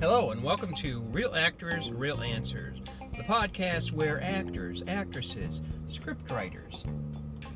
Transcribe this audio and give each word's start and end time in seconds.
Hello, 0.00 0.32
and 0.32 0.42
welcome 0.42 0.74
to 0.74 1.02
Real 1.12 1.36
Actors, 1.36 1.92
Real 1.92 2.20
Answers, 2.20 2.78
the 3.16 3.22
podcast 3.22 3.92
where 3.92 4.20
actors, 4.24 4.82
actresses, 4.88 5.60
scriptwriters, 5.86 6.82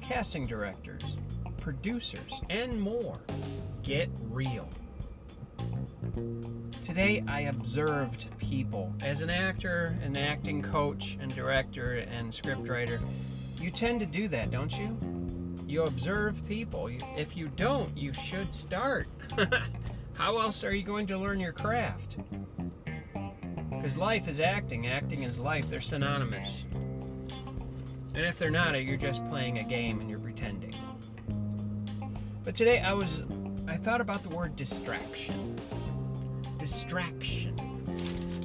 casting 0.01 0.47
directors, 0.47 1.03
producers, 1.59 2.41
and 2.49 2.81
more 2.81 3.19
get 3.83 4.09
real. 4.31 4.69
Today 6.85 7.25
I 7.27 7.41
observed 7.41 8.27
people. 8.39 8.95
As 9.03 9.21
an 9.21 9.31
actor, 9.31 9.99
an 10.05 10.17
acting 10.17 10.63
coach, 10.63 11.19
and 11.21 11.35
director, 11.35 12.07
and 12.09 12.33
scriptwriter, 12.33 13.01
you 13.61 13.73
tend 13.73 13.99
to 13.99 14.07
do 14.07 14.29
that, 14.29 14.53
don't 14.53 14.71
you? 14.71 14.97
You 15.75 15.83
observe 15.83 16.41
people. 16.47 16.89
If 17.17 17.37
you 17.37 17.49
don't, 17.49 17.99
you 17.99 18.13
should 18.13 18.55
start. 18.55 19.09
How 20.17 20.39
else 20.39 20.63
are 20.63 20.73
you 20.73 20.85
going 20.85 21.09
to 21.09 21.19
learn 21.19 21.41
your 21.41 21.51
craft? 21.51 22.15
Because 23.71 23.97
life 23.97 24.29
is 24.29 24.39
acting, 24.39 24.87
acting 24.87 25.25
is 25.25 25.41
life. 25.41 25.69
They're 25.69 25.81
synonymous. 25.81 26.49
And 28.15 28.25
if 28.25 28.39
they're 28.39 28.53
not, 28.53 28.77
uh, 28.77 28.79
you're 28.79 28.97
just 28.97 29.27
playing 29.27 29.59
a 29.59 29.65
game 29.65 30.01
and 30.01 30.09
you're 30.09 30.21
pretending. 30.21 30.77
But 32.45 32.55
today 32.55 32.79
I 32.81 32.93
was 32.93 33.25
I 33.67 33.77
thought 33.77 34.01
about 34.01 34.23
the 34.23 34.29
word 34.29 34.55
distraction. 34.55 35.59
Distraction. 36.57 37.57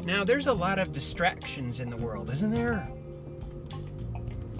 Now 0.03 0.23
there's 0.23 0.47
a 0.47 0.53
lot 0.53 0.79
of 0.79 0.93
distractions 0.93 1.79
in 1.79 1.91
the 1.91 1.97
world, 1.97 2.31
isn't 2.31 2.49
there? 2.49 2.91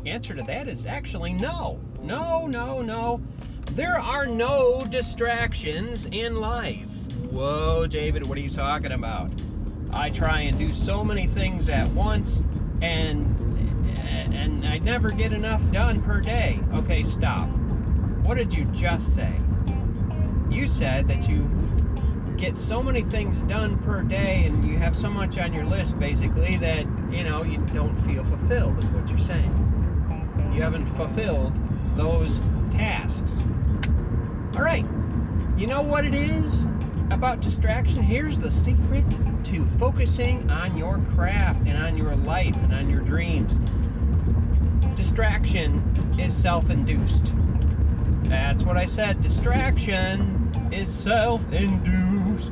The 0.03 0.11
answer 0.11 0.36
to 0.36 0.44
that 0.44 0.67
is 0.67 0.86
actually 0.86 1.33
no. 1.33 1.80
No, 2.03 2.48
no, 2.48 2.81
no. 2.81 3.21
There 3.71 3.98
are 3.99 4.26
no 4.26 4.81
distractions 4.89 6.05
in 6.05 6.39
life. 6.39 6.86
Whoa, 7.31 7.88
David, 7.88 8.25
what 8.25 8.38
are 8.38 8.42
you 8.42 8.50
talking 8.50 8.92
about? 8.92 9.31
I 9.92 10.09
try 10.09 10.42
and 10.42 10.58
do 10.58 10.73
so 10.73 11.03
many 11.03 11.27
things 11.27 11.70
at 11.70 11.88
once 11.89 12.42
and 12.81 13.36
and 14.31 14.66
I 14.66 14.77
never 14.80 15.11
get 15.11 15.33
enough 15.33 15.61
done 15.72 16.02
per 16.02 16.22
day. 16.22 16.59
Okay, 16.73 17.03
stop. 17.03 17.47
What 18.23 18.38
did 18.38 18.53
you 18.53 18.66
just 18.66 19.14
say? 19.16 19.33
You 20.50 20.67
said 20.67 21.08
that 21.08 21.27
you 21.27 21.50
get 22.38 22.55
so 22.55 22.81
many 22.81 23.02
things 23.03 23.39
done 23.44 23.77
per 23.80 24.02
day 24.03 24.45
and 24.45 24.66
you 24.67 24.77
have 24.77 24.95
so 24.95 25.09
much 25.09 25.38
on 25.38 25.53
your 25.53 25.66
list 25.66 26.00
basically 26.00 26.58
that, 26.58 26.86
you 27.11 27.23
know, 27.23 27.44
you 27.44 27.58
don't 27.73 27.95
feel 28.05 28.23
fulfilled 28.23 28.77
is 28.80 28.86
what 28.92 29.09
you're 29.09 29.20
saying. 29.20 29.69
You 30.59 30.65
haven't 30.65 30.88
fulfilled 30.97 31.53
those 31.95 32.41
tasks. 32.69 33.31
All 34.57 34.61
right. 34.61 34.85
You 35.57 35.67
know 35.67 35.81
what 35.81 36.03
it 36.03 36.13
is 36.13 36.65
about 37.11 37.39
distraction? 37.39 38.03
Here's 38.03 38.38
the 38.38 38.52
secret 38.52 39.05
to 39.45 39.65
focusing 39.80 40.49
on 40.49 40.75
your 40.75 40.99
craft 41.15 41.65
and 41.65 41.81
on 41.81 41.95
your 41.95 42.13
life 42.13 42.57
and 42.57 42.73
on 42.73 42.89
your 42.89 42.99
dreams. 42.99 43.53
Distraction 44.97 45.81
is 46.19 46.35
self 46.35 46.69
induced. 46.69 47.31
That's 48.23 48.63
what 48.63 48.75
I 48.75 48.85
said. 48.85 49.21
Distraction 49.21 50.69
is 50.73 50.93
self 50.93 51.41
induced. 51.53 52.52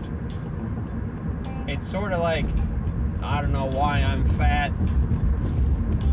It's 1.68 1.86
sort 1.86 2.14
of 2.14 2.22
like, 2.22 2.46
I 3.22 3.42
don't 3.42 3.52
know 3.52 3.66
why 3.66 4.00
I'm 4.00 4.26
fat. 4.38 4.72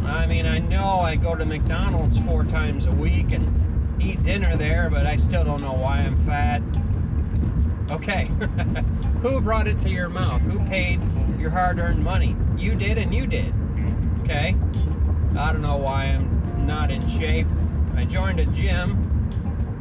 I 0.05 0.27
mean, 0.27 0.47
I 0.47 0.59
know 0.59 1.01
I 1.01 1.17
go 1.17 1.35
to 1.35 1.45
McDonald's 1.45 2.19
four 2.21 2.45
times 2.45 2.87
a 2.87 2.93
week 2.93 3.33
and 3.33 4.03
eat 4.03 4.23
dinner 4.23 4.57
there, 4.57 4.91
but 4.91 5.07
I 5.07 5.17
still 5.17 5.45
don't 5.45 5.61
know 5.61 5.73
why 5.73 5.99
I'm 5.99 6.17
fat. 6.25 6.63
Okay. 7.91 8.27
Who 9.23 9.41
brought 9.41 9.67
it 9.67 9.81
to 9.81 9.91
your 9.91 10.09
mouth? 10.09 10.43
Who 10.43 10.59
paid 10.67 11.01
your 11.39 11.51
hard 11.51 11.79
earned 11.79 12.03
money? 12.03 12.37
You 12.57 12.75
did, 12.75 12.99
and 12.99 13.15
you 13.15 13.27
did. 13.27 13.53
Okay. 14.21 14.57
I 15.39 15.53
don't 15.53 15.63
know 15.63 15.77
why 15.77 16.05
I'm 16.05 16.67
not 16.67 16.91
in 16.91 17.07
shape. 17.09 17.47
I 17.97 18.05
joined 18.05 18.41
a 18.41 18.47
gym 18.47 19.15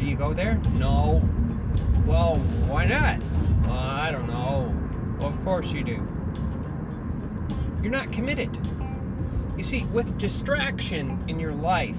do 0.04 0.10
you 0.10 0.18
go 0.18 0.34
there? 0.34 0.56
No. 0.74 1.22
Well, 2.06 2.36
why 2.68 2.86
not? 2.86 3.22
I 3.70 4.12
don't 4.12 4.28
know. 4.28 4.76
Well, 5.18 5.30
of 5.30 5.44
course 5.46 5.72
you 5.72 5.82
do. 5.82 6.06
You're 7.82 7.92
not 7.92 8.12
committed. 8.12 8.50
You 9.58 9.64
see, 9.64 9.86
with 9.86 10.18
distraction 10.18 11.18
in 11.28 11.40
your 11.40 11.52
life, 11.54 11.96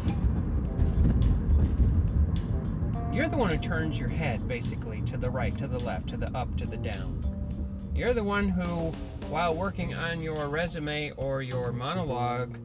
you're 3.13 3.29
the 3.29 3.37
one 3.37 3.51
who 3.51 3.59
turns 3.59 3.97
your 3.97 4.09
head 4.09 4.47
basically 4.49 5.01
to 5.03 5.17
the 5.17 5.31
right, 5.31 5.57
to 5.59 5.69
the 5.69 5.79
left, 5.79 6.09
to 6.09 6.17
the 6.17 6.37
up, 6.37 6.57
to 6.57 6.67
the 6.67 6.77
down. 6.77 7.21
You're 7.95 8.13
the 8.13 8.25
one 8.25 8.49
who, 8.49 8.91
while 9.29 9.55
working 9.55 9.95
on 9.95 10.21
your 10.21 10.49
resume 10.49 11.13
or 11.13 11.43
your 11.43 11.71
monologue, 11.71 12.59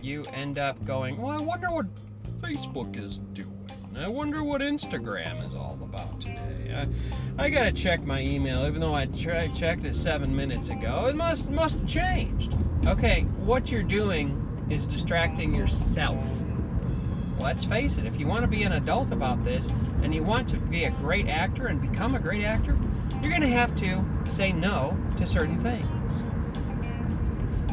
you 0.00 0.24
end 0.32 0.56
up 0.56 0.82
going, 0.86 1.20
Well, 1.20 1.38
I 1.38 1.42
wonder 1.42 1.70
what 1.70 1.86
Facebook 2.40 2.96
is 2.96 3.18
doing. 3.34 3.56
I 3.96 4.08
wonder 4.08 4.42
what 4.42 4.62
Instagram 4.62 5.46
is 5.46 5.54
all 5.54 5.78
about 5.82 6.22
today. 6.22 6.88
I, 7.38 7.44
I 7.44 7.50
gotta 7.50 7.72
check 7.72 8.02
my 8.04 8.22
email, 8.22 8.66
even 8.66 8.80
though 8.80 8.94
I 8.94 9.06
tra- 9.06 9.50
checked 9.54 9.84
it 9.84 9.94
seven 9.94 10.34
minutes 10.34 10.70
ago. 10.70 11.04
It 11.06 11.16
must 11.16 11.50
must 11.50 11.78
have 11.80 11.86
changed. 11.86 12.54
Okay, 12.86 13.22
what 13.40 13.70
you're 13.70 13.82
doing 13.82 14.66
is 14.70 14.86
distracting 14.86 15.54
yourself. 15.54 16.24
Let's 17.38 17.64
face 17.64 17.96
it. 17.98 18.06
If 18.06 18.18
you 18.18 18.26
want 18.26 18.42
to 18.42 18.48
be 18.48 18.62
an 18.62 18.72
adult 18.72 19.12
about 19.12 19.44
this, 19.44 19.70
and 20.02 20.14
you 20.14 20.22
want 20.22 20.48
to 20.48 20.56
be 20.56 20.84
a 20.84 20.90
great 20.90 21.28
actor 21.28 21.66
and 21.66 21.80
become 21.80 22.14
a 22.14 22.20
great 22.20 22.44
actor, 22.44 22.78
you're 23.20 23.32
gonna 23.32 23.46
have 23.48 23.74
to 23.76 24.04
say 24.26 24.52
no 24.52 24.96
to 25.18 25.26
certain 25.26 25.62
things. 25.62 25.86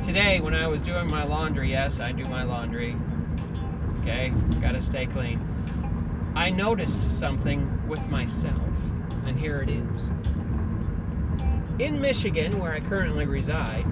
Today, 0.06 0.40
when 0.42 0.54
I 0.54 0.68
was 0.68 0.82
doing 0.84 1.10
my 1.10 1.24
laundry, 1.24 1.72
yes, 1.72 2.00
I 2.00 2.12
do 2.12 2.26
my 2.26 2.44
laundry. 2.44 2.96
Okay, 4.00 4.34
gotta 4.62 4.82
stay 4.82 5.06
clean 5.06 5.40
I 6.38 6.52
noticed 6.52 7.12
something 7.12 7.88
with 7.88 8.08
myself, 8.10 8.62
and 9.26 9.40
here 9.40 9.60
it 9.60 9.70
is. 9.70 10.10
In 11.80 12.00
Michigan, 12.00 12.60
where 12.60 12.74
I 12.74 12.80
currently 12.80 13.26
reside, 13.26 13.88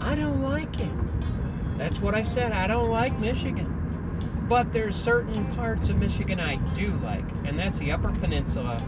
I 0.00 0.14
don't 0.14 0.42
like 0.42 0.80
it. 0.80 0.90
That's 1.76 2.00
what 2.00 2.14
I 2.14 2.22
said. 2.22 2.52
I 2.52 2.66
don't 2.66 2.90
like 2.90 3.18
Michigan. 3.18 3.76
But 4.48 4.72
there's 4.72 4.96
certain 4.96 5.46
parts 5.54 5.88
of 5.88 5.96
Michigan 5.96 6.40
I 6.40 6.56
do 6.74 6.92
like, 7.04 7.24
and 7.44 7.58
that's 7.58 7.78
the 7.78 7.92
Upper 7.92 8.10
Peninsula. 8.10 8.82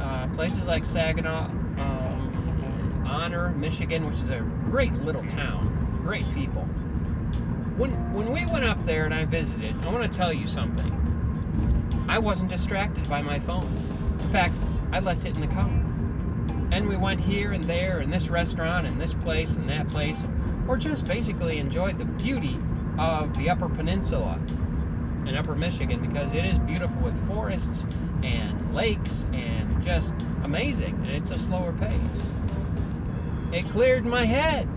Uh, 0.00 0.28
places 0.34 0.66
like 0.66 0.84
Saginaw, 0.84 1.44
um, 1.78 3.04
Honor, 3.06 3.50
Michigan, 3.50 4.06
which 4.06 4.18
is 4.18 4.30
a 4.30 4.40
great 4.64 4.92
little 4.92 5.24
town, 5.24 5.98
great 6.02 6.28
people. 6.34 6.62
When 7.76 7.90
when 8.12 8.32
we 8.32 8.46
went 8.46 8.64
up 8.64 8.84
there 8.84 9.04
and 9.04 9.14
I 9.14 9.26
visited, 9.26 9.76
I 9.82 9.92
want 9.92 10.10
to 10.10 10.18
tell 10.18 10.32
you 10.32 10.48
something. 10.48 10.92
I 12.08 12.18
wasn't 12.18 12.50
distracted 12.50 13.08
by 13.08 13.22
my 13.22 13.38
phone. 13.40 13.66
In 14.20 14.30
fact, 14.30 14.54
I 14.92 15.00
left 15.00 15.24
it 15.24 15.34
in 15.34 15.40
the 15.40 15.48
car. 15.48 15.70
And 16.72 16.88
we 16.88 16.96
went 16.96 17.20
here 17.20 17.52
and 17.52 17.64
there, 17.64 17.98
and 18.00 18.12
this 18.12 18.28
restaurant, 18.28 18.86
and 18.86 19.00
this 19.00 19.14
place, 19.14 19.56
and 19.56 19.68
that 19.68 19.88
place, 19.88 20.24
or 20.68 20.76
just 20.76 21.04
basically 21.06 21.58
enjoyed 21.58 21.98
the 21.98 22.04
beauty 22.04 22.58
of 22.98 23.36
the 23.36 23.50
Upper 23.50 23.68
Peninsula 23.68 24.38
in 25.26 25.36
Upper 25.36 25.54
Michigan 25.54 26.00
because 26.06 26.32
it 26.32 26.44
is 26.44 26.58
beautiful 26.60 26.96
with 27.02 27.26
forests 27.28 27.84
and 28.22 28.74
lakes 28.74 29.26
and 29.32 29.84
just 29.84 30.12
amazing. 30.44 30.94
And 31.04 31.10
it's 31.10 31.30
a 31.30 31.38
slower 31.38 31.72
pace. 31.72 31.92
It 33.52 33.68
cleared 33.70 34.04
my 34.04 34.24
head. 34.24 34.68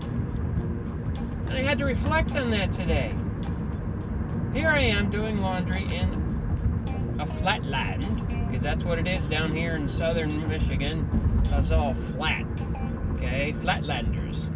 And 1.48 1.52
I 1.52 1.62
had 1.62 1.78
to 1.78 1.84
reflect 1.84 2.36
on 2.36 2.50
that 2.52 2.72
today. 2.72 3.14
Here 4.54 4.68
I 4.68 4.80
am 4.80 5.10
doing 5.10 5.40
laundry 5.40 5.84
in 5.84 7.16
a 7.18 7.26
flatland, 7.26 8.26
because 8.48 8.62
that's 8.62 8.84
what 8.84 8.98
it 8.98 9.06
is 9.06 9.26
down 9.28 9.54
here 9.54 9.76
in 9.76 9.88
southern 9.88 10.48
Michigan. 10.48 11.08
It's 11.52 11.70
all 11.70 11.94
flat, 12.12 12.44
okay? 13.14 13.52
Flatlanders. 13.52 14.46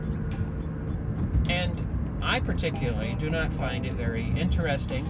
And 1.48 2.18
I 2.22 2.40
particularly 2.40 3.14
do 3.18 3.30
not 3.30 3.52
find 3.54 3.84
it 3.84 3.92
very 3.92 4.28
interesting. 4.36 5.06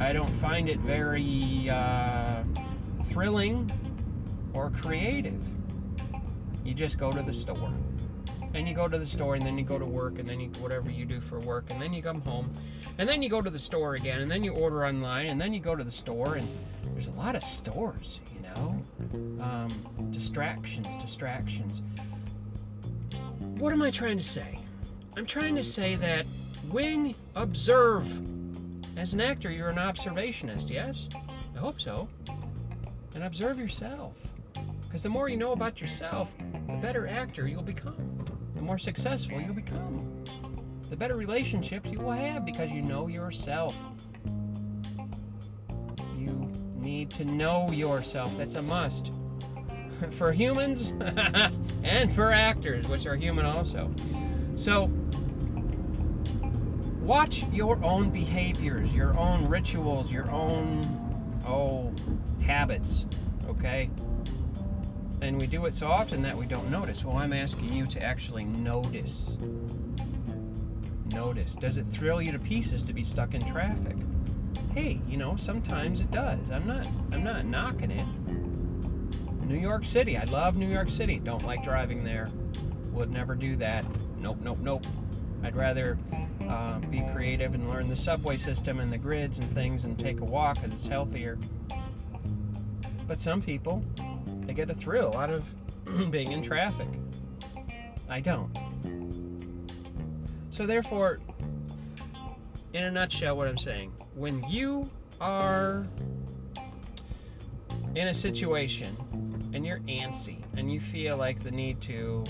I 0.00 0.12
don't 0.12 0.30
find 0.40 0.68
it 0.68 0.78
very 0.80 1.68
uh, 1.68 2.42
thrilling 3.10 3.70
or 4.54 4.70
creative. 4.70 5.42
You 6.64 6.74
just 6.74 6.98
go 6.98 7.10
to 7.10 7.22
the 7.22 7.32
store 7.32 7.72
and 8.54 8.68
you 8.68 8.74
go 8.74 8.88
to 8.88 8.98
the 8.98 9.06
store 9.06 9.34
and 9.34 9.44
then 9.44 9.58
you 9.58 9.64
go 9.64 9.78
to 9.78 9.84
work 9.84 10.18
and 10.18 10.28
then 10.28 10.40
you 10.40 10.48
whatever 10.60 10.90
you 10.90 11.04
do 11.04 11.20
for 11.20 11.38
work 11.40 11.64
and 11.70 11.80
then 11.80 11.92
you 11.92 12.02
come 12.02 12.20
home 12.22 12.50
and 12.98 13.08
then 13.08 13.22
you 13.22 13.28
go 13.28 13.40
to 13.40 13.50
the 13.50 13.58
store 13.58 13.94
again 13.94 14.20
and 14.20 14.30
then 14.30 14.42
you 14.42 14.52
order 14.52 14.86
online 14.86 15.26
and 15.26 15.40
then 15.40 15.52
you 15.52 15.60
go 15.60 15.76
to 15.76 15.84
the 15.84 15.90
store 15.90 16.36
and 16.36 16.48
there's 16.94 17.06
a 17.06 17.12
lot 17.12 17.34
of 17.34 17.42
stores 17.42 18.20
you 18.34 18.40
know? 18.42 18.82
Um, 19.42 20.08
distractions 20.10 20.86
distractions. 21.02 21.82
What 23.58 23.72
am 23.72 23.82
i 23.82 23.90
trying 23.90 24.18
to 24.18 24.24
say? 24.24 24.58
I'm 25.16 25.26
trying 25.26 25.54
to 25.56 25.64
say 25.64 25.96
that 25.96 26.26
when 26.70 27.14
observe 27.34 28.06
as 28.96 29.14
an 29.14 29.20
actor 29.20 29.50
you're 29.50 29.68
an 29.68 29.76
observationist 29.76 30.70
yes? 30.70 31.06
I 31.14 31.58
hope 31.58 31.80
so. 31.80 32.08
And 33.14 33.24
observe 33.24 33.58
yourself. 33.58 34.14
Because 34.88 35.02
the 35.02 35.08
more 35.08 35.28
you 35.28 35.36
know 35.36 35.52
about 35.52 35.80
yourself, 35.80 36.32
the 36.66 36.76
better 36.76 37.06
actor 37.06 37.46
you'll 37.46 37.62
become, 37.62 38.17
more 38.68 38.78
successful 38.78 39.40
you'll 39.40 39.54
become, 39.54 40.06
the 40.90 40.96
better 40.96 41.16
relationships 41.16 41.88
you 41.90 41.98
will 42.00 42.10
have 42.10 42.44
because 42.44 42.70
you 42.70 42.82
know 42.82 43.06
yourself. 43.06 43.74
You 46.18 46.50
need 46.76 47.08
to 47.12 47.24
know 47.24 47.70
yourself. 47.70 48.30
That's 48.36 48.56
a 48.56 48.62
must 48.62 49.10
for 50.18 50.32
humans 50.32 50.92
and 51.82 52.14
for 52.14 52.30
actors, 52.30 52.86
which 52.86 53.06
are 53.06 53.16
human 53.16 53.46
also. 53.46 53.90
So, 54.58 54.92
watch 57.00 57.46
your 57.50 57.82
own 57.82 58.10
behaviors, 58.10 58.92
your 58.92 59.16
own 59.16 59.46
rituals, 59.46 60.12
your 60.12 60.30
own, 60.30 61.40
oh, 61.46 61.90
habits, 62.42 63.06
okay? 63.48 63.88
And 65.20 65.40
we 65.40 65.46
do 65.46 65.66
it 65.66 65.74
so 65.74 65.88
often 65.88 66.22
that 66.22 66.36
we 66.36 66.46
don't 66.46 66.70
notice. 66.70 67.04
Well, 67.04 67.16
I'm 67.16 67.32
asking 67.32 67.72
you 67.72 67.86
to 67.86 68.02
actually 68.02 68.44
notice. 68.44 69.30
Notice. 71.12 71.54
Does 71.54 71.76
it 71.76 71.86
thrill 71.90 72.22
you 72.22 72.32
to 72.32 72.38
pieces 72.38 72.82
to 72.84 72.92
be 72.92 73.02
stuck 73.02 73.34
in 73.34 73.44
traffic? 73.50 73.96
Hey, 74.72 75.00
you 75.08 75.16
know, 75.16 75.36
sometimes 75.36 76.00
it 76.00 76.10
does. 76.10 76.50
I'm 76.52 76.66
not 76.66 76.86
I'm 77.12 77.24
not 77.24 77.44
knocking 77.44 77.90
it. 77.90 78.06
New 79.44 79.58
York 79.58 79.86
City. 79.86 80.16
I 80.16 80.24
love 80.24 80.56
New 80.58 80.68
York 80.68 80.90
City. 80.90 81.18
Don't 81.18 81.44
like 81.44 81.64
driving 81.64 82.04
there. 82.04 82.30
Would 82.92 83.10
never 83.10 83.34
do 83.34 83.56
that. 83.56 83.84
Nope, 84.18 84.38
nope, 84.42 84.58
nope. 84.60 84.86
I'd 85.42 85.56
rather 85.56 85.98
uh, 86.46 86.78
be 86.80 87.02
creative 87.14 87.54
and 87.54 87.68
learn 87.68 87.88
the 87.88 87.96
subway 87.96 88.36
system 88.36 88.78
and 88.78 88.92
the 88.92 88.98
grids 88.98 89.38
and 89.38 89.50
things 89.54 89.84
and 89.84 89.98
take 89.98 90.20
a 90.20 90.24
walk 90.24 90.56
because 90.56 90.72
it's 90.72 90.86
healthier. 90.86 91.38
But 93.06 93.18
some 93.18 93.40
people, 93.40 93.82
get 94.58 94.70
a 94.70 94.74
thrill 94.74 95.16
out 95.16 95.30
of 95.30 95.44
being 96.10 96.32
in 96.32 96.42
traffic. 96.42 96.88
I 98.10 98.18
don't. 98.18 98.50
So, 100.50 100.66
therefore, 100.66 101.20
in 102.72 102.82
a 102.82 102.90
nutshell, 102.90 103.36
what 103.36 103.46
I'm 103.46 103.56
saying, 103.56 103.92
when 104.16 104.42
you 104.48 104.90
are 105.20 105.86
in 107.94 108.08
a 108.08 108.14
situation 108.14 108.96
and 109.54 109.64
you're 109.64 109.78
antsy 109.80 110.42
and 110.56 110.72
you 110.72 110.80
feel 110.80 111.16
like 111.16 111.40
the 111.44 111.52
need 111.52 111.80
to 111.82 112.24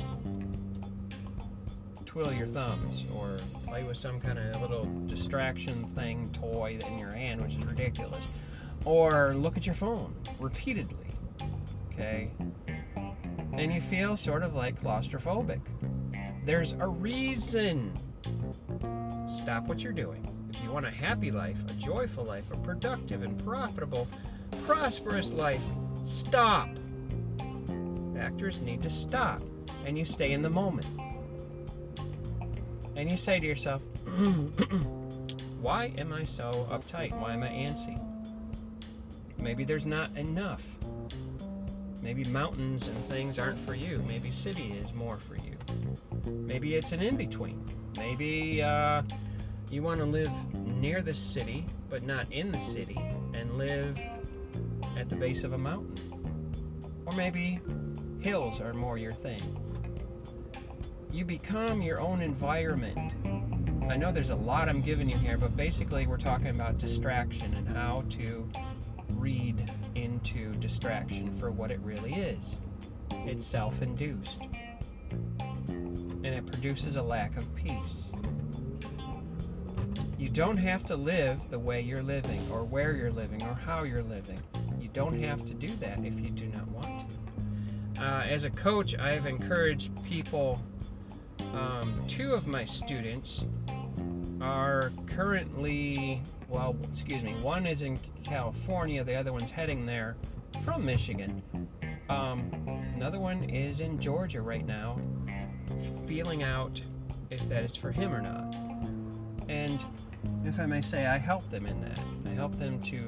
twiddle 2.05 2.35
your 2.35 2.47
thumbs 2.47 3.05
or 3.17 3.39
play 3.67 3.85
with 3.85 3.97
some 3.97 4.21
kind 4.21 4.39
of 4.39 4.61
little 4.61 4.85
distraction 5.07 5.87
thing, 5.95 6.31
toy 6.35 6.79
in 6.87 6.99
your 6.99 7.11
hand, 7.11 7.41
which 7.41 7.55
is 7.55 7.65
ridiculous, 7.65 8.25
or 8.85 9.33
look 9.35 9.57
at 9.57 9.65
your 9.65 9.75
phone 9.75 10.15
repeatedly, 10.39 11.08
okay, 11.99 12.31
and 13.53 13.73
you 13.73 13.81
feel 13.81 14.17
sort 14.17 14.43
of 14.43 14.55
like 14.55 14.81
claustrophobic. 14.81 15.61
There's 16.45 16.73
a 16.79 16.89
reason. 16.89 17.93
Stop 19.37 19.67
what 19.67 19.81
you're 19.81 19.93
doing. 19.93 20.25
If 20.55 20.63
you 20.63 20.71
want 20.71 20.87
a 20.87 20.91
happy 20.91 21.31
life, 21.31 21.57
a 21.69 21.73
joyful 21.75 22.25
life, 22.25 22.45
a 22.53 22.57
productive 22.59 23.23
and 23.23 23.43
profitable, 23.45 24.07
prosperous 24.65 25.33
life, 25.33 25.61
stop. 26.05 26.69
Actors 28.19 28.61
need 28.61 28.83
to 28.83 28.91
stop 28.91 29.43
and 29.85 29.97
you 29.97 30.05
stay 30.05 30.33
in 30.33 30.43
the 30.43 30.51
moment 30.51 30.87
and 32.97 33.11
you 33.11 33.17
say 33.17 33.39
to 33.39 33.47
yourself, 33.47 33.83
why 35.61 35.93
am 35.97 36.13
I 36.13 36.25
so 36.25 36.69
uptight? 36.71 37.19
Why 37.19 37.33
am 37.33 37.43
I 37.43 37.49
antsy? 37.49 38.01
Maybe 39.39 39.65
there's 39.65 39.87
not 39.87 40.17
enough. 40.17 40.63
Maybe 42.03 42.25
mountains 42.25 42.89
and 42.89 43.05
things 43.09 43.39
aren't 43.39 43.59
for 43.67 43.75
you. 43.75 44.03
Maybe 44.07 44.31
city 44.31 44.73
is 44.73 44.93
more 44.95 45.17
for 45.17 45.37
you. 45.37 45.57
Maybe 46.31 46.75
it's 46.75 46.93
an 46.93 47.03
in 47.03 47.17
between. 47.17 47.65
Maybe 47.97 48.63
uh, 48.63 49.03
you 49.71 49.83
want 49.83 50.01
to 50.01 50.07
live 50.07 50.31
near 50.55 51.03
the 51.03 51.15
city, 51.15 51.67
but 51.91 52.03
not 52.03 52.31
in 52.33 52.53
the 52.53 52.59
city, 52.59 52.99
and 53.35 53.59
live 53.59 53.99
at 54.97 55.09
the 55.09 55.17
base 55.17 55.45
of 55.45 55.53
a 55.53 55.59
mountain. 55.59 55.95
Or 57.07 57.13
maybe 57.15 57.61
hills 58.21 58.61
are 58.61 58.73
more 58.73 58.99
your 58.99 59.13
thing 59.13 59.41
you 61.13 61.25
become 61.25 61.83
your 61.83 62.01
own 62.01 62.21
environment. 62.21 62.97
I 63.91 63.97
know 63.97 64.13
there's 64.13 64.31
a 64.31 64.37
lot 64.37 64.69
I'm 64.69 64.83
giving 64.83 65.09
you 65.09 65.17
here, 65.17 65.39
but 65.39 65.57
basically 65.57 66.07
we're 66.07 66.19
talking 66.19 66.49
about 66.49 66.79
distraction 66.79 67.55
and 67.55 67.67
how 67.69 68.05
to 68.11 68.49
read 69.15 69.71
distraction 70.69 71.35
for 71.39 71.51
what 71.51 71.71
it 71.71 71.81
really 71.81 72.13
is. 72.13 72.55
It's 73.11 73.47
self 73.47 73.81
induced. 73.81 74.39
And 75.69 76.27
it 76.27 76.47
produces 76.47 76.97
a 76.97 77.03
lack 77.03 77.35
of 77.39 77.55
peace. 77.55 77.73
You 80.19 80.29
don't 80.29 80.59
have 80.59 80.85
to 80.87 80.97
live 80.97 81.41
the 81.49 81.59
way 81.59 81.81
you're 81.81 82.03
living, 82.03 82.47
or 82.53 82.65
where 82.65 82.95
you're 82.95 83.11
living, 83.11 83.43
or 83.45 83.55
how 83.55 83.85
you're 83.85 84.03
living. 84.03 84.39
You 84.79 84.89
don't 84.93 85.19
have 85.23 85.47
to 85.47 85.55
do 85.55 85.75
that 85.77 86.01
if 86.05 86.21
you 86.21 86.29
do 86.29 86.47
not 86.47 86.69
want 86.69 87.09
to. 87.97 88.03
Uh, 88.05 88.23
as 88.25 88.45
a 88.45 88.51
coach, 88.51 88.95
I've 88.97 89.27
encouraged 89.27 89.91
people 90.05 90.61
um, 91.55 92.05
two 92.09 92.35
of 92.35 92.47
my 92.47 92.67
students 92.67 93.45
are 94.43 94.93
currently, 95.07 96.21
well, 96.49 96.77
excuse 96.93 97.23
me, 97.23 97.33
one 97.41 97.67
is 97.67 97.81
in 97.81 97.99
California, 98.23 99.03
the 99.03 99.15
other 99.15 99.33
one's 99.33 99.51
heading 99.51 99.87
there 99.87 100.17
from 100.65 100.85
Michigan. 100.85 101.43
Um, 102.09 102.51
another 102.95 103.19
one 103.21 103.45
is 103.45 103.81
in 103.81 104.01
Georgia 104.01 104.41
right 104.41 104.67
now, 104.67 104.99
feeling 106.07 106.43
out 106.43 106.81
if 107.31 107.47
that 107.49 107.65
is 107.65 107.77
for 107.77 107.93
him 107.93 108.13
or 108.13 108.21
not. 108.21 108.55
And 109.49 109.81
if 110.45 110.59
I 110.59 110.67
may 110.67 110.83
say, 110.83 111.07
I 111.07 111.19
help 111.19 111.49
them 111.51 111.67
in 111.67 111.81
that. 111.83 112.01
I 112.27 112.31
help 112.31 112.59
them 112.59 112.81
to 112.83 113.07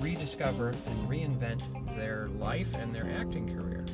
rediscover 0.00 0.68
and 0.68 1.08
reinvent 1.08 1.62
their 1.96 2.28
life 2.38 2.68
and 2.74 2.94
their 2.94 3.10
acting 3.18 3.56
career. 3.56 3.84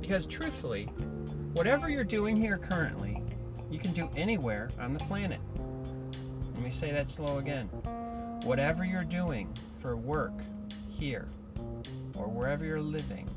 Because 0.00 0.26
truthfully, 0.26 0.88
Whatever 1.58 1.88
you're 1.88 2.04
doing 2.04 2.36
here 2.36 2.56
currently, 2.56 3.20
you 3.68 3.80
can 3.80 3.92
do 3.92 4.08
anywhere 4.16 4.68
on 4.78 4.92
the 4.92 5.00
planet. 5.00 5.40
Let 6.54 6.62
me 6.62 6.70
say 6.70 6.92
that 6.92 7.10
slow 7.10 7.38
again. 7.38 7.66
Whatever 8.44 8.84
you're 8.84 9.02
doing 9.02 9.52
for 9.80 9.96
work 9.96 10.32
here 10.88 11.26
or 12.18 12.26
wherever 12.26 12.64
you're 12.64 12.80
living, 12.80 13.28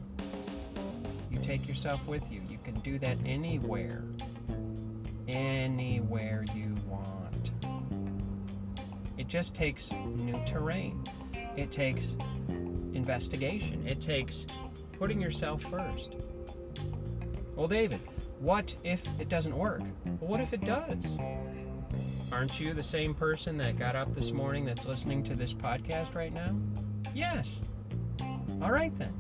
you 1.30 1.40
take 1.40 1.68
yourself 1.68 2.06
with 2.08 2.24
you. 2.32 2.42
You 2.50 2.58
can 2.64 2.80
do 2.80 3.00
that 3.00 3.18
anywhere. 3.26 4.04
Anywhere 5.28 6.44
you 6.56 6.76
want. 6.88 7.52
It 9.18 9.28
just 9.28 9.56
takes 9.56 9.92
new 9.92 10.40
terrain. 10.46 11.04
It 11.56 11.72
takes 11.72 12.16
investigation. 12.94 13.88
It 13.88 14.02
takes 14.02 14.46
putting 14.98 15.22
yourself 15.22 15.62
first. 15.64 16.16
Well, 17.56 17.68
David, 17.68 18.00
what 18.40 18.76
if 18.84 19.02
it 19.20 19.30
doesn't 19.30 19.56
work? 19.56 19.82
Well, 20.06 20.30
what 20.30 20.42
if 20.42 20.54
it 20.54 20.66
does? 20.66 21.06
Aren't 22.32 22.60
you 22.60 22.74
the 22.74 22.84
same 22.84 23.14
person 23.14 23.58
that 23.58 23.78
got 23.78 23.96
up 23.96 24.16
this 24.16 24.32
morning 24.32 24.66
that's 24.66 24.86
listening 24.86 25.24
to 25.26 25.36
this 25.36 25.54
podcast 25.54 26.16
right 26.16 26.34
now? 26.34 26.56
Yes. 27.14 27.60
All 28.62 28.72
right 28.72 28.96
then. 29.00 29.14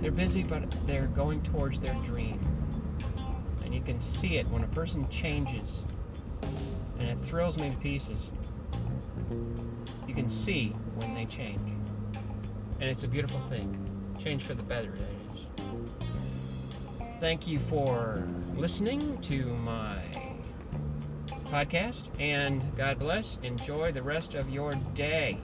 They're 0.00 0.10
busy, 0.10 0.42
but 0.42 0.64
they're 0.84 1.06
going 1.06 1.40
towards 1.44 1.78
their 1.78 1.94
dream. 2.04 2.40
And 3.64 3.72
you 3.72 3.80
can 3.82 4.00
see 4.00 4.36
it 4.36 4.48
when 4.48 4.64
a 4.64 4.66
person 4.68 5.08
changes. 5.10 5.84
And 6.98 7.08
it 7.08 7.18
thrills 7.24 7.56
me 7.56 7.70
to 7.70 7.76
pieces. 7.76 8.18
You 10.08 10.14
can 10.14 10.28
see 10.28 10.70
when 10.96 11.14
they 11.14 11.24
change. 11.24 11.60
And 12.80 12.90
it's 12.90 13.04
a 13.04 13.08
beautiful 13.08 13.40
thing. 13.48 13.78
Change 14.20 14.44
for 14.44 14.54
the 14.54 14.62
better, 14.64 14.90
that 14.90 15.02
is. 15.02 15.64
Thank 17.20 17.46
you 17.46 17.60
for 17.60 18.26
listening 18.56 19.20
to 19.22 19.44
my 19.58 20.27
podcast, 21.48 22.04
and 22.20 22.62
God 22.76 22.98
bless. 22.98 23.38
Enjoy 23.42 23.92
the 23.92 24.02
rest 24.02 24.34
of 24.34 24.50
your 24.50 24.74
day. 24.94 25.38